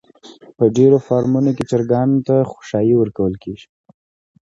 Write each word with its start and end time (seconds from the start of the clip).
په 0.57 0.65
ډېرو 0.77 0.97
فارمونو 1.07 1.51
کې 1.57 1.63
چرگانو 1.69 2.17
ته 2.27 2.35
خؤشايه 2.51 2.95
ورکول 2.97 3.33
کېږي. 3.43 3.67